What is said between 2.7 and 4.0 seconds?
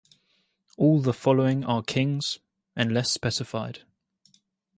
unless specified.